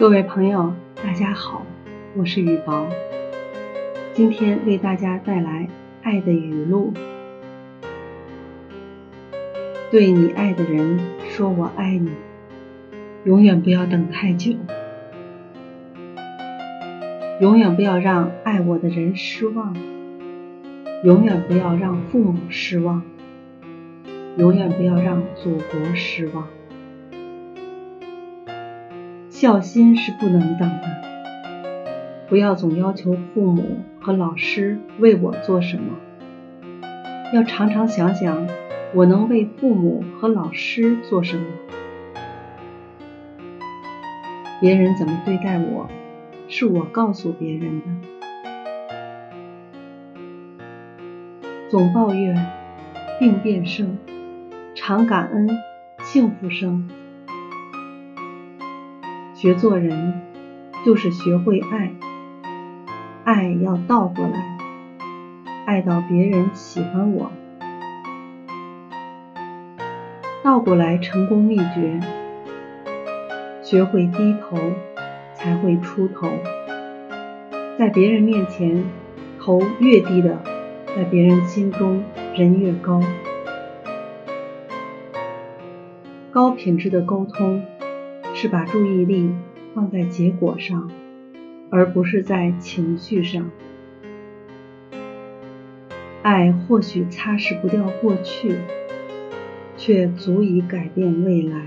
[0.00, 0.72] 各位朋友，
[1.04, 1.66] 大家好，
[2.16, 2.88] 我是雨薄，
[4.14, 5.68] 今天为大家带来
[6.02, 6.94] 爱的语录。
[9.90, 12.10] 对你爱的人说“我爱你”，
[13.24, 14.54] 永远不要等太久，
[17.42, 19.76] 永远不要让爱我的人失望，
[21.04, 23.02] 永远不要让父母失望，
[24.38, 26.48] 永远不要让祖国失望。
[29.40, 31.02] 孝心是不能等的，
[32.28, 35.96] 不要总要求父母和老师为我做什么，
[37.32, 38.46] 要常常想想
[38.92, 41.46] 我能为父母和老师做什么。
[44.60, 45.88] 别人怎么对待我，
[46.46, 47.86] 是我告诉别人的。
[51.70, 52.36] 总抱怨，
[53.18, 53.96] 病变生；
[54.74, 55.48] 常感恩，
[56.02, 56.90] 幸福生。
[59.40, 60.20] 学做人，
[60.84, 61.90] 就是学会爱。
[63.24, 64.58] 爱要倒过来，
[65.64, 67.32] 爱到别人喜欢我。
[70.42, 71.98] 倒过来成功秘诀：
[73.62, 74.58] 学会低头，
[75.32, 76.28] 才会出头。
[77.78, 78.84] 在别人面前，
[79.40, 80.36] 头越低的，
[80.94, 83.02] 在别人心中人越高。
[86.30, 87.62] 高品质的沟通。
[88.42, 89.30] 是把注意力
[89.74, 90.90] 放在结果上，
[91.70, 93.50] 而不是在情绪上。
[96.22, 98.54] 爱或许擦拭不掉过去，
[99.76, 101.60] 却足以改变未来。